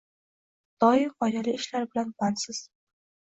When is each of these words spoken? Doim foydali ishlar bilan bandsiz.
Doim 0.83 1.11
foydali 1.19 1.53
ishlar 1.59 1.85
bilan 1.91 2.11
bandsiz. 2.23 2.63